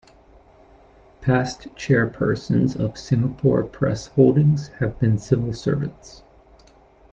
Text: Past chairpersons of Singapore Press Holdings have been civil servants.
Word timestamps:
Past 1.21 1.67
chairpersons 1.75 2.75
of 2.75 2.97
Singapore 2.97 3.61
Press 3.63 4.07
Holdings 4.07 4.69
have 4.79 4.97
been 4.97 5.19
civil 5.19 5.53
servants. 5.53 6.23